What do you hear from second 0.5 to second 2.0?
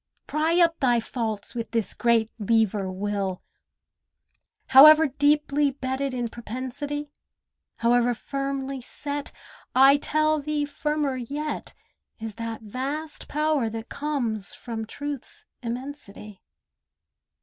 up thy faults with this